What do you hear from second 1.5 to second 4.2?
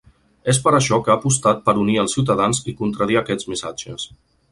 per ‘unir’ els ciutadans i contradir aquests missatges.